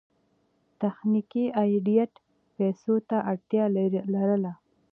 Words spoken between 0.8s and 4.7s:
تخنیکي ایډېټ پیسو ته اړتیا لرله.